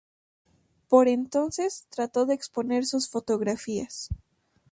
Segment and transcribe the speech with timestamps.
[0.87, 4.09] Por entonces, trató de exponer sus fotografías.